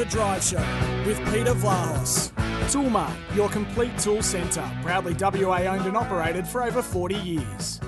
[0.00, 2.32] Toyota Drive Show with Peter Vlahos.
[2.70, 4.68] Toolmart, your complete tool centre.
[4.82, 7.80] Proudly WA owned and operated for over 40 years.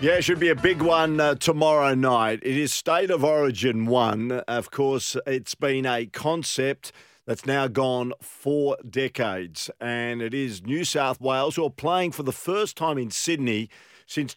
[0.00, 2.40] Yeah, it should be a big one uh, tomorrow night.
[2.42, 4.32] It is State of Origin 1.
[4.32, 6.92] Of course, it's been a concept
[7.24, 12.24] that's now gone four decades, and it is New South Wales who are playing for
[12.24, 13.70] the first time in Sydney
[14.06, 14.34] since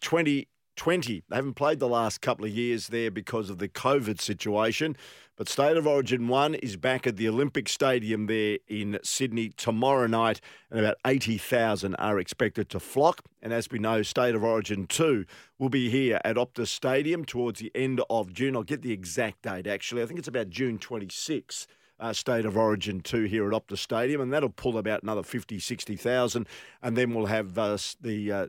[0.76, 1.22] 2020.
[1.28, 4.96] They haven't played the last couple of years there because of the COVID situation.
[5.36, 10.06] But State of Origin 1 is back at the Olympic Stadium there in Sydney tomorrow
[10.06, 13.20] night, and about 80,000 are expected to flock.
[13.42, 15.26] And as we know, State of Origin 2
[15.58, 18.56] will be here at Optus Stadium towards the end of June.
[18.56, 20.02] I'll get the exact date actually.
[20.02, 21.66] I think it's about June 26.
[21.98, 25.58] Uh, State of Origin 2 here at Optus Stadium, and that'll pull about another 50,
[25.58, 26.46] 60,000.
[26.82, 28.46] And then we'll have uh, the uh,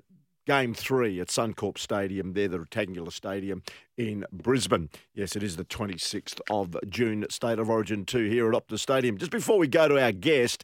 [0.48, 3.62] Game three at Suncorp Stadium, there, the rectangular stadium
[3.98, 4.90] in Brisbane.
[5.14, 9.18] Yes, it is the 26th of June, State of Origin 2 here at Optus Stadium.
[9.18, 10.64] Just before we go to our guest,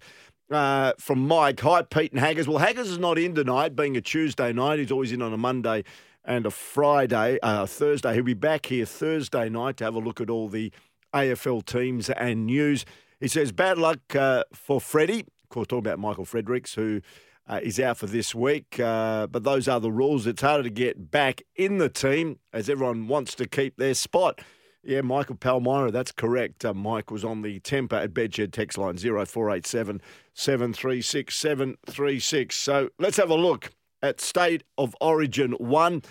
[0.49, 2.47] uh, from Mike, hi, Pete and Haggers.
[2.47, 4.79] Well, Haggers is not in tonight, being a Tuesday night.
[4.79, 5.83] He's always in on a Monday
[6.23, 8.13] and a Friday, uh, Thursday.
[8.13, 10.71] He'll be back here Thursday night to have a look at all the
[11.13, 12.85] AFL teams and news.
[13.19, 15.25] He says, bad luck uh, for Freddie.
[15.43, 17.01] Of course, talking about Michael Fredericks, who
[17.47, 18.79] uh, is out for this week.
[18.79, 20.27] Uh, but those are the rules.
[20.27, 24.41] It's harder to get back in the team as everyone wants to keep their spot.
[24.85, 26.65] Yeah, Michael Palmyra, that's correct.
[26.65, 30.01] Uh, Mike was on the Tempur at Bedshed text line 0487
[30.33, 32.55] 736 736.
[32.55, 33.71] So let's have a look
[34.01, 36.01] at State of Origin 1.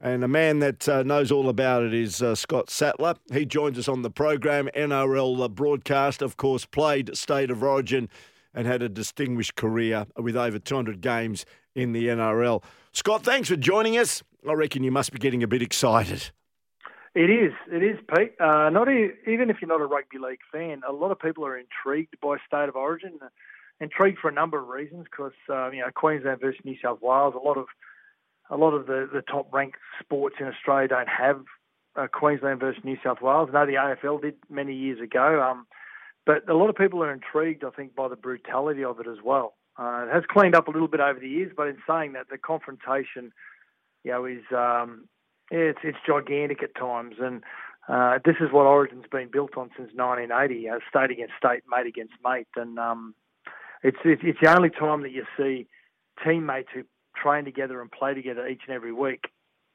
[0.00, 3.14] And a man that uh, knows all about it is uh, Scott Sattler.
[3.32, 4.68] He joins us on the program.
[4.74, 8.08] NRL broadcast, of course, played State of Origin
[8.54, 12.62] and had a distinguished career with over 200 games in the NRL.
[12.92, 14.22] Scott, thanks for joining us.
[14.48, 16.30] I reckon you must be getting a bit excited.
[17.14, 17.52] It is.
[17.70, 18.40] It is, Pete.
[18.40, 21.58] Uh, not even if you're not a rugby league fan, a lot of people are
[21.58, 23.18] intrigued by state of origin.
[23.80, 27.34] Intrigued for a number of reasons, because uh, you know Queensland versus New South Wales.
[27.34, 27.66] A lot of
[28.48, 31.42] a lot of the, the top ranked sports in Australia don't have
[31.96, 33.48] uh, Queensland versus New South Wales.
[33.50, 35.42] I know the AFL did many years ago.
[35.42, 35.66] Um,
[36.26, 39.18] but a lot of people are intrigued, I think, by the brutality of it as
[39.24, 39.54] well.
[39.78, 42.28] Uh, it has cleaned up a little bit over the years, but in saying that,
[42.30, 43.32] the confrontation,
[44.04, 45.08] you know, is um,
[45.50, 47.42] it's it's gigantic at times, and
[47.88, 51.86] uh, this is what Origin's been built on since 1980, uh, state against state, mate
[51.86, 53.14] against mate, and um,
[53.82, 55.66] it's, it's it's the only time that you see
[56.24, 56.82] teammates who
[57.16, 59.24] train together and play together each and every week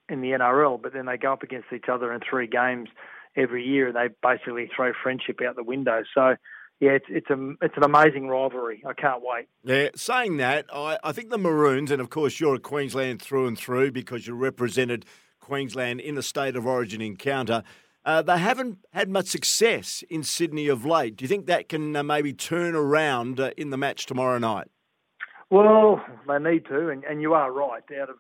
[0.10, 2.90] in the NRL, but then they go up against each other in three games
[3.38, 6.04] every year, and they basically throw friendship out the window.
[6.14, 6.36] So,
[6.80, 8.84] yeah, it's it's a it's an amazing rivalry.
[8.86, 9.48] I can't wait.
[9.64, 13.48] Yeah, saying that, I, I think the Maroons, and of course you're a Queensland through
[13.48, 15.06] and through because you represented
[15.40, 17.64] Queensland in the state of origin encounter.
[18.06, 21.18] Uh, they haven't had much success in Sydney of late.
[21.18, 24.70] Do you think that can uh, maybe turn around uh, in the match tomorrow night?
[25.50, 27.84] Well, they need to, and, and you are right.
[28.02, 28.16] Out of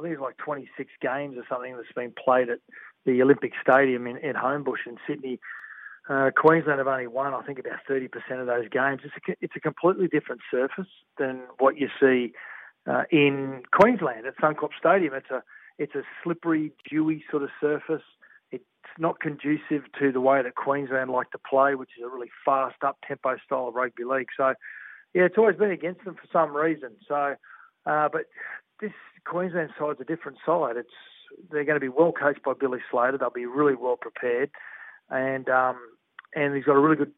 [0.00, 2.60] I think it's like 26 games or something that's been played at
[3.06, 5.40] the Olympic Stadium in, Homebush in Sydney.
[6.08, 8.08] Uh, Queensland have only won, I think, about 30%
[8.40, 9.00] of those games.
[9.04, 12.32] It's a, it's a completely different surface than what you see
[12.86, 15.14] uh, in Queensland at Suncorp Stadium.
[15.14, 15.42] It's a
[15.80, 18.02] it's a slippery, dewy sort of surface.
[18.52, 18.64] It's
[18.98, 22.76] not conducive to the way that Queensland like to play, which is a really fast,
[22.84, 24.28] up tempo style of rugby league.
[24.36, 24.52] So,
[25.14, 26.90] yeah, it's always been against them for some reason.
[27.08, 27.34] So,
[27.86, 28.26] uh, but
[28.78, 28.92] this
[29.24, 30.76] Queensland side's a different side.
[30.76, 30.90] It's
[31.50, 33.18] they're going to be well coached by Billy Slater.
[33.18, 34.50] They'll be really well prepared,
[35.08, 35.78] and um,
[36.34, 37.12] and he's got a really good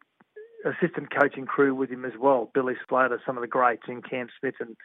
[0.64, 2.50] assistant coaching crew with him as well.
[2.54, 4.76] Billy Slater, some of the greats in Cam Smith and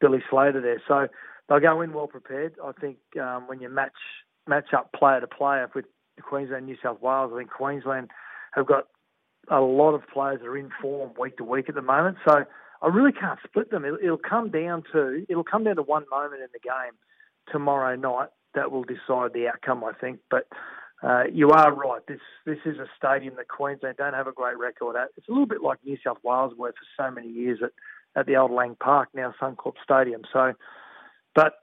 [0.00, 0.82] Billy Slater there.
[0.86, 1.08] So
[1.48, 2.54] they'll go in well prepared.
[2.62, 3.92] I think um, when you match
[4.46, 5.86] match up player to player with
[6.22, 8.10] Queensland, New South Wales, I think Queensland
[8.52, 8.84] have got
[9.48, 12.18] a lot of players that are in form week to week at the moment.
[12.26, 12.44] So
[12.82, 13.84] I really can't split them.
[13.84, 16.92] It'll, it'll come down to it'll come down to one moment in the game
[17.50, 20.20] tomorrow night that will decide the outcome, I think.
[20.30, 20.48] But
[21.02, 22.00] uh, you are right.
[22.08, 25.08] This this is a stadium that Queensland don't have a great record at.
[25.16, 27.72] It's a little bit like New South Wales were for so many years at,
[28.18, 30.22] at the old Lang Park, now Suncorp Stadium.
[30.32, 30.54] So,
[31.34, 31.54] but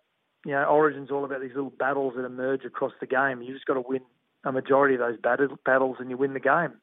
[0.46, 3.42] you know, Origin's all about these little battles that emerge across the game.
[3.42, 4.02] You just got to win
[4.44, 5.18] a majority of those
[5.66, 6.74] battles, and you win the game.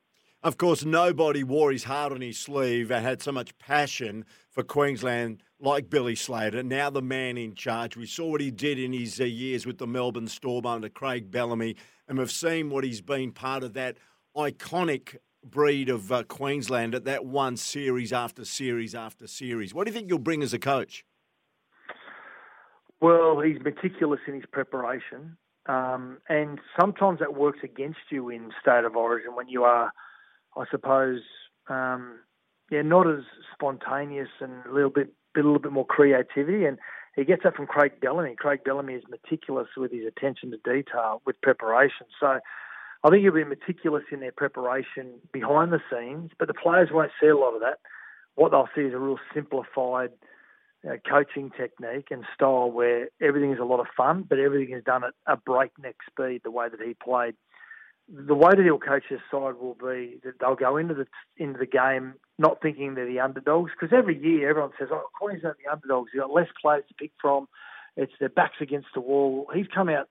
[0.42, 4.62] Of course, nobody wore his heart on his sleeve and had so much passion for
[4.62, 6.62] Queensland like Billy Slater.
[6.62, 7.96] Now the man in charge.
[7.96, 11.30] We saw what he did in his uh, years with the Melbourne Storm under Craig
[11.30, 11.76] Bellamy,
[12.06, 13.96] and we've seen what he's been part of that
[14.36, 19.74] iconic breed of uh, Queensland at that one series after series after series.
[19.74, 21.04] What do you think you'll bring as a coach?
[23.00, 25.36] Well, he's meticulous in his preparation.
[25.66, 29.92] Um, and sometimes that works against you in state of origin when you are,
[30.56, 31.20] I suppose,
[31.68, 32.20] um,
[32.70, 36.64] yeah, not as spontaneous and a little bit, a little bit more creativity.
[36.64, 36.78] And
[37.16, 38.36] he gets that from Craig Bellamy.
[38.36, 42.06] Craig Bellamy is meticulous with his attention to detail with preparation.
[42.20, 42.38] So
[43.04, 47.12] I think he'll be meticulous in their preparation behind the scenes, but the players won't
[47.20, 47.78] see a lot of that.
[48.34, 50.10] What they'll see is a real simplified
[50.88, 54.84] uh, coaching technique and style where everything is a lot of fun, but everything is
[54.84, 57.34] done at a breakneck speed, the way that he played.
[58.10, 58.80] The way that he'll
[59.30, 61.06] side will be that they'll go into the
[61.36, 65.56] into the game not thinking they're the underdogs because every year everyone says, "Oh, Queensland
[65.62, 66.10] the underdogs.
[66.14, 67.48] You've got less players to pick from.
[67.96, 70.08] It's their backs against the wall." He's come out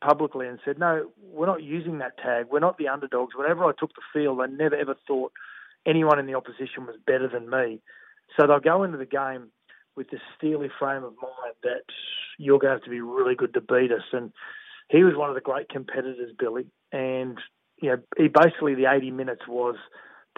[0.00, 2.46] publicly and said, "No, we're not using that tag.
[2.50, 5.32] We're not the underdogs." Whenever I took the field, I never ever thought
[5.86, 7.80] anyone in the opposition was better than me.
[8.36, 9.52] So they'll go into the game
[9.94, 11.84] with this steely frame of mind that
[12.38, 14.02] you're going to have to be really good to beat us.
[14.12, 14.32] And
[14.88, 16.66] he was one of the great competitors, Billy.
[16.92, 17.38] And
[17.80, 19.76] you know, he basically the 80 minutes was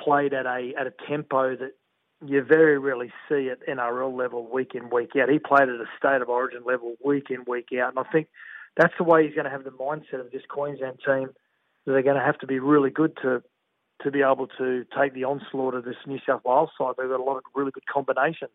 [0.02, 1.72] played at a at a tempo that
[2.24, 5.28] you very rarely see at NRL level week in week out.
[5.28, 8.28] He played at a state of origin level week in week out, and I think
[8.76, 11.30] that's the way he's going to have the mindset of this Queensland team.
[11.86, 13.42] They're going to have to be really good to
[14.02, 16.94] to be able to take the onslaught of this New South Wales side.
[16.96, 18.52] They've got a lot of really good combinations.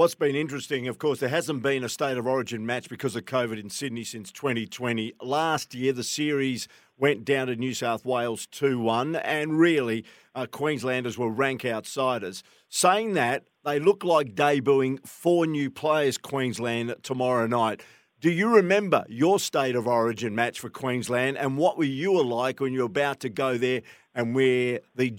[0.00, 3.26] What's been interesting, of course, there hasn't been a state of origin match because of
[3.26, 5.12] COVID in Sydney since 2020.
[5.20, 10.46] Last year, the series went down to New South Wales 2 1, and really, uh,
[10.46, 12.42] Queenslanders were rank outsiders.
[12.70, 17.82] Saying that, they look like debuting four new players, Queensland, tomorrow night.
[18.22, 22.58] Do you remember your state of origin match for Queensland, and what were you like
[22.58, 23.82] when you were about to go there
[24.14, 25.10] and wear the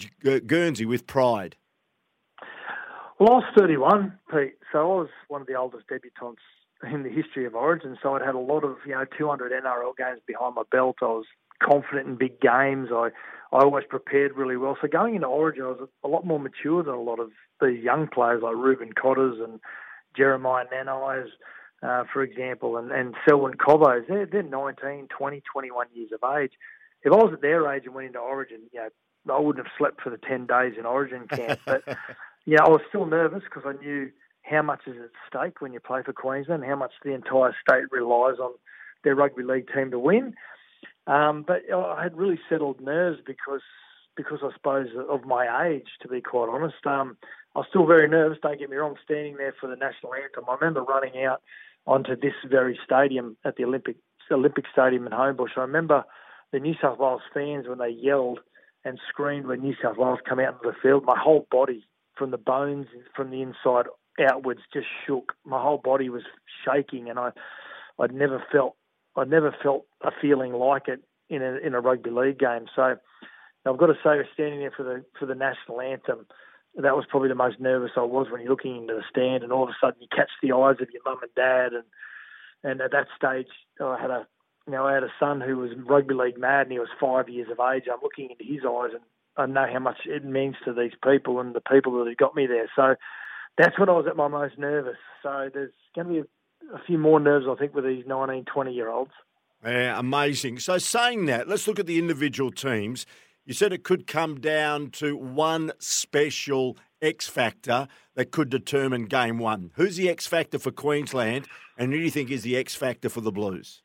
[0.47, 1.55] Guernsey with pride?
[3.27, 6.41] I was 31, Pete, so I was one of the oldest debutants
[6.91, 7.97] in the history of Origin.
[8.01, 10.97] So I'd had a lot of, you know, 200 NRL games behind my belt.
[11.01, 11.25] I was
[11.61, 12.89] confident in big games.
[12.91, 13.09] I,
[13.51, 14.77] I always prepared really well.
[14.81, 17.29] So going into Origin, I was a lot more mature than a lot of
[17.61, 19.59] these young players like Reuben Cotters and
[20.17, 21.29] Jeremiah Nanai's,
[21.83, 24.05] uh, for example, and, and Selwyn Cobbo's.
[24.07, 26.53] They're, they're 19, 20, 21 years of age.
[27.03, 29.73] If I was at their age and went into Origin, you know, I wouldn't have
[29.77, 31.59] slept for the 10 days in Origin camp.
[31.65, 31.83] But
[32.45, 34.09] yeah, I was still nervous because I knew
[34.43, 37.91] how much is at stake when you play for Queensland, how much the entire state
[37.91, 38.51] relies on
[39.03, 40.33] their rugby league team to win.
[41.07, 43.61] Um, but I had really settled nerves because
[44.17, 46.85] because I suppose of my age, to be quite honest.
[46.85, 47.17] Um,
[47.55, 48.39] I was still very nervous.
[48.41, 48.95] Don't get me wrong.
[49.03, 51.41] Standing there for the national anthem, I remember running out
[51.87, 53.95] onto this very stadium at the Olympic
[54.31, 55.57] Olympic Stadium in Homebush.
[55.57, 56.05] I remember
[56.51, 58.39] the New South Wales fans when they yelled
[58.85, 61.03] and screamed when New South Wales come out into the field.
[61.03, 61.85] My whole body
[62.15, 63.85] from the bones from the inside
[64.19, 65.33] outwards just shook.
[65.45, 66.23] My whole body was
[66.65, 67.31] shaking, and I
[67.99, 68.75] I'd never felt
[69.15, 72.65] I'd never felt a feeling like it in a in a rugby league game.
[72.75, 72.97] So
[73.65, 76.25] I've got to say, standing there for the for the national anthem,
[76.75, 79.51] that was probably the most nervous I was when you're looking into the stand, and
[79.51, 81.83] all of a sudden you catch the eyes of your mum and dad, and
[82.63, 84.27] and at that stage I had a
[84.67, 87.29] you know I had a son who was rugby league mad, and he was five
[87.29, 87.83] years of age.
[87.91, 89.03] I'm looking into his eyes, and
[89.37, 92.35] I know how much it means to these people and the people that have got
[92.35, 92.69] me there.
[92.75, 92.95] So
[93.57, 94.97] that's when I was at my most nervous.
[95.23, 98.45] So there's going to be a, a few more nerves, I think, with these 19,
[98.45, 99.11] 20 year olds.
[99.63, 100.59] Yeah, amazing.
[100.59, 103.05] So saying that, let's look at the individual teams.
[103.45, 109.39] You said it could come down to one special X factor that could determine game
[109.39, 109.71] one.
[109.75, 111.47] Who's the X factor for Queensland,
[111.77, 113.81] and who do you think is the X factor for the Blues?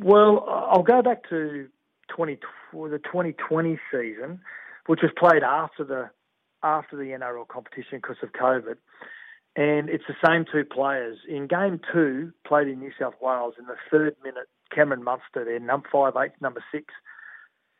[0.00, 1.68] Well, I'll go back to
[2.08, 2.38] 20,
[2.72, 4.40] the 2020 season,
[4.86, 6.10] which was played after the
[6.62, 8.76] after the NRL competition because of COVID.
[9.56, 11.18] And it's the same two players.
[11.28, 15.60] In game two, played in New South Wales, in the third minute, Cameron Munster, their
[15.60, 16.92] number five eight, number six,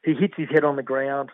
[0.05, 1.31] he hits his head on the ground,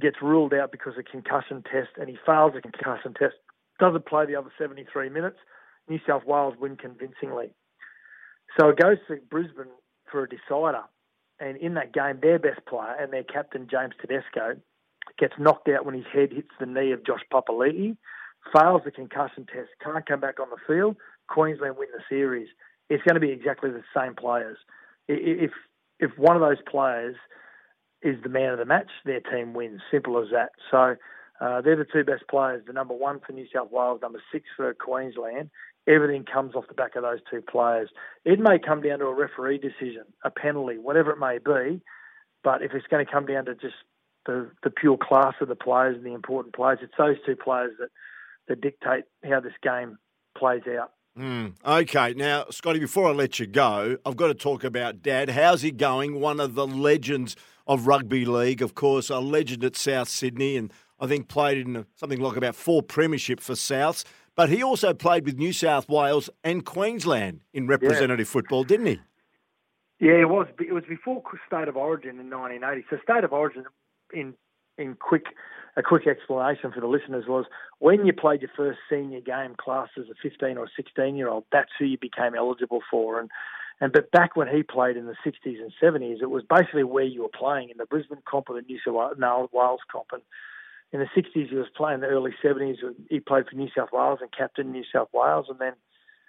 [0.00, 3.34] gets ruled out because of concussion test, and he fails the concussion test.
[3.80, 5.38] Doesn't play the other 73 minutes.
[5.88, 7.50] New South Wales win convincingly.
[8.58, 9.72] So it goes to Brisbane
[10.10, 10.82] for a decider.
[11.38, 14.56] And in that game, their best player and their captain, James Tedesco,
[15.18, 17.96] gets knocked out when his head hits the knee of Josh Papali'i,
[18.52, 20.96] fails the concussion test, can't come back on the field.
[21.28, 22.48] Queensland win the series.
[22.88, 24.58] It's going to be exactly the same players.
[25.08, 25.50] If
[25.98, 27.16] if one of those players
[28.02, 29.80] is the man of the match, their team wins.
[29.90, 30.50] Simple as that.
[30.70, 30.96] So
[31.40, 32.62] uh, they're the two best players.
[32.66, 35.50] The number one for New South Wales, number six for Queensland.
[35.88, 37.90] Everything comes off the back of those two players.
[38.24, 41.80] It may come down to a referee decision, a penalty, whatever it may be.
[42.42, 43.74] But if it's going to come down to just
[44.26, 47.72] the, the pure class of the players and the important players, it's those two players
[47.78, 47.88] that,
[48.48, 49.98] that dictate how this game
[50.36, 50.92] plays out.
[51.18, 55.30] Mm, okay, now, Scotty, before I let you go, I've got to talk about Dad.
[55.30, 56.20] How's he going?
[56.20, 60.70] One of the legends of rugby league, of course, a legend at South Sydney, and
[61.00, 64.04] I think played in something like about four premierships for Souths.
[64.36, 68.32] But he also played with New South Wales and Queensland in representative yeah.
[68.32, 69.00] football, didn't he?
[69.98, 70.46] Yeah, it was.
[70.60, 72.84] It was before State of Origin in 1980.
[72.90, 73.64] So State of Origin,
[74.12, 74.34] in
[74.76, 75.24] in quick
[75.76, 77.44] a quick explanation for the listeners was
[77.78, 81.44] when you played your first senior game class as a 15 or 16 year old,
[81.52, 83.20] that's who you became eligible for.
[83.20, 83.30] And
[83.80, 87.04] and but back when he played in the 60s and 70s, it was basically where
[87.04, 90.06] you were playing in the Brisbane comp or the New South Wales comp.
[90.12, 90.22] And
[90.92, 92.76] in the 60s, he was playing the early 70s.
[93.10, 95.46] He played for New South Wales and captain New South Wales.
[95.48, 95.72] And then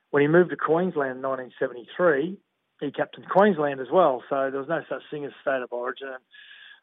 [0.09, 2.37] when he moved to Queensland in 1973,
[2.81, 4.23] he captained Queensland as well.
[4.29, 6.15] So there was no such thing as state of origin.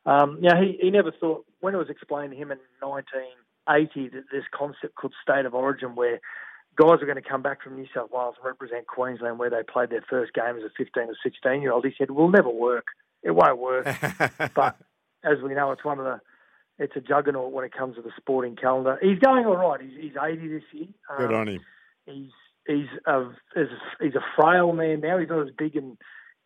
[0.06, 4.24] Um, now, he, he never thought, when it was explained to him in 1980 that
[4.30, 6.20] this concept called state of origin, where
[6.76, 9.62] guys are going to come back from New South Wales and represent Queensland, where they
[9.62, 12.50] played their first game as a 15 or 16 year old, he said, will never
[12.50, 12.86] work.
[13.22, 13.86] It won't work.
[14.54, 14.76] but
[15.24, 16.20] as we know, it's one of the
[16.78, 18.98] it's a juggernaut when it comes to the sporting calendar.
[19.00, 19.80] He's going all right.
[19.80, 20.88] He's, he's 80 this year.
[21.10, 21.60] Um, Good on him.
[22.06, 22.30] He's
[22.66, 23.24] he's a
[24.00, 25.18] he's a frail man now.
[25.18, 25.96] He's not as big and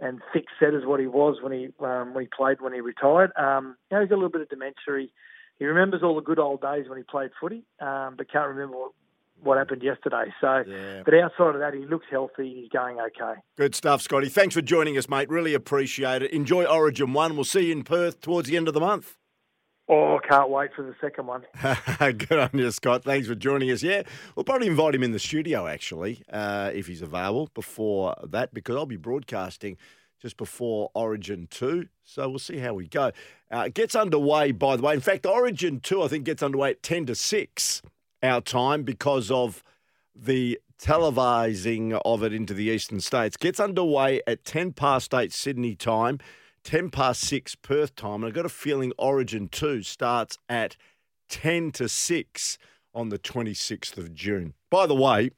[0.01, 2.81] and thick set as what he was when he um, when he played when he
[2.81, 3.33] retired.
[3.37, 4.99] Um, know, he's got a little bit of dementia.
[4.99, 5.13] He,
[5.59, 8.77] he remembers all the good old days when he played footy, um, but can't remember
[8.77, 8.93] what,
[9.43, 10.33] what happened yesterday.
[10.41, 11.03] So, yeah.
[11.05, 12.55] but outside of that, he looks healthy.
[12.61, 13.41] He's going okay.
[13.57, 14.29] Good stuff, Scotty.
[14.29, 15.29] Thanks for joining us, mate.
[15.29, 16.31] Really appreciate it.
[16.31, 17.35] Enjoy Origin One.
[17.35, 19.17] We'll see you in Perth towards the end of the month.
[19.91, 21.45] Oh, can't wait for the second one.
[22.19, 23.05] Good on you, Scott.
[23.05, 23.83] Thanks for joining us.
[23.83, 24.03] Yeah,
[24.37, 28.77] we'll probably invite him in the studio, actually, uh, if he's available before that, because
[28.77, 29.79] I'll be broadcasting
[30.21, 31.89] just before Origin 2.
[32.05, 33.13] So we'll see how we go.
[33.51, 34.93] Uh, it gets underway, by the way.
[34.93, 37.83] In fact, Origin 2, I think, gets underway at 10 to 6
[38.23, 39.63] our time because of
[40.15, 43.37] the televising of it into the eastern states.
[43.37, 46.19] Gets underway at 10 past 8 Sydney time,
[46.69, 48.17] 10 past 6 Perth time.
[48.17, 50.77] And I've got a feeling Origin 2 starts at
[51.31, 52.59] 10 to 6
[52.93, 54.53] on the 26th of June.
[54.69, 55.31] By the way,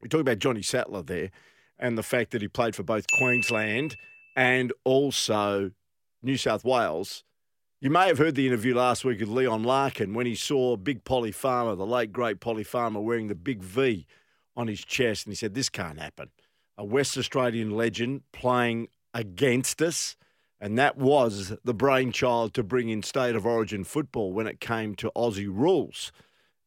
[0.00, 1.30] we talk about Johnny Sattler there
[1.78, 3.94] and the fact that he played for both Queensland
[4.34, 5.72] and also
[6.22, 7.24] New South Wales.
[7.82, 11.04] You may have heard the interview last week with Leon Larkin when he saw Big
[11.04, 14.06] Polly Farmer, the late great Polly Farmer, wearing the big V
[14.56, 16.30] on his chest, and he said, This can't happen.
[16.78, 20.16] A West Australian legend playing against us.
[20.60, 24.94] And that was the brainchild to bring in state of origin football when it came
[24.96, 26.10] to Aussie rules.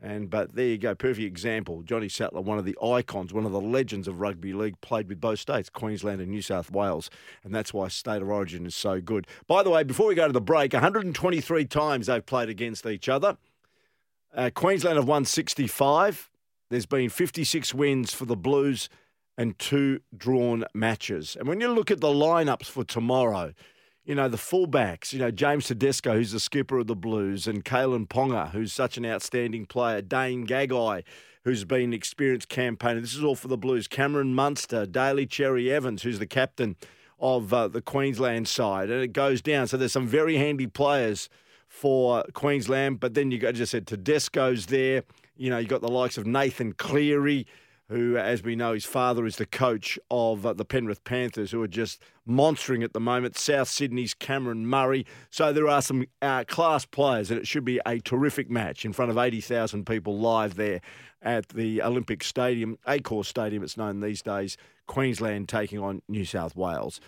[0.01, 1.83] And but there you go, perfect example.
[1.83, 5.21] Johnny Sattler, one of the icons, one of the legends of rugby league, played with
[5.21, 7.11] both states, Queensland and New South Wales,
[7.43, 9.27] and that's why state of origin is so good.
[9.45, 13.07] By the way, before we go to the break, 123 times they've played against each
[13.07, 13.37] other.
[14.33, 16.31] Uh, Queensland have won 65.
[16.69, 18.89] There's been 56 wins for the Blues
[19.37, 21.35] and two drawn matches.
[21.37, 23.53] And when you look at the lineups for tomorrow,
[24.03, 27.63] you know, the fullbacks, you know, James Tedesco, who's the skipper of the Blues, and
[27.63, 31.03] Kalyn Ponga, who's such an outstanding player, Dane Gagai,
[31.43, 33.01] who's been an experienced campaigner.
[33.01, 33.87] This is all for the Blues.
[33.87, 36.75] Cameron Munster, Daly Cherry Evans, who's the captain
[37.19, 38.89] of uh, the Queensland side.
[38.89, 39.67] And it goes down.
[39.67, 41.29] So there's some very handy players
[41.67, 42.99] for Queensland.
[42.99, 45.03] But then you got, just said, Tedesco's there.
[45.37, 47.45] You know, you've got the likes of Nathan Cleary
[47.91, 51.61] who, as we know, his father is the coach of uh, the Penrith Panthers, who
[51.61, 53.37] are just monstering at the moment.
[53.37, 55.05] South Sydney's Cameron Murray.
[55.29, 58.93] So there are some uh, class players, and it should be a terrific match in
[58.93, 60.79] front of 80,000 people live there
[61.21, 64.57] at the Olympic Stadium, Accor Stadium, it's known these days.
[64.87, 66.99] Queensland taking on New South Wales.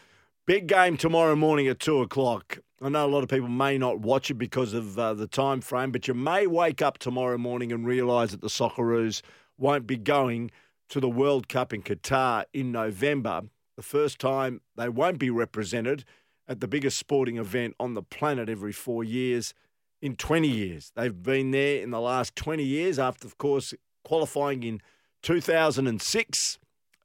[0.45, 2.59] Big game tomorrow morning at two o'clock.
[2.81, 5.61] I know a lot of people may not watch it because of uh, the time
[5.61, 9.21] frame, but you may wake up tomorrow morning and realise that the Socceroos
[9.57, 10.51] won't be going
[10.93, 13.41] to the World Cup in Qatar in November,
[13.75, 16.05] the first time they won't be represented
[16.47, 19.55] at the biggest sporting event on the planet every four years
[20.03, 20.91] in 20 years.
[20.95, 23.73] They've been there in the last 20 years after, of course,
[24.03, 24.81] qualifying in
[25.23, 26.59] 2006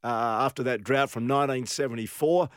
[0.04, 2.50] uh, after that drought from 1974.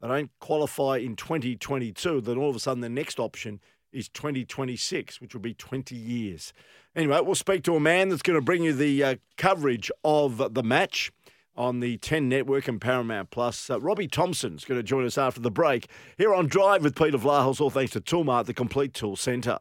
[0.00, 2.22] They don't qualify in 2022.
[2.22, 3.60] Then all of a sudden, the next option
[3.92, 6.52] is 2026, which will be 20 years.
[6.94, 10.54] Anyway, we'll speak to a man that's going to bring you the uh, coverage of
[10.54, 11.12] the match
[11.56, 13.68] on the 10 Network and Paramount Plus.
[13.68, 17.18] Uh, Robbie Thompson's going to join us after the break here on Drive with Peter
[17.18, 19.58] Vlahos, all thanks to Toolmart, the complete tool centre.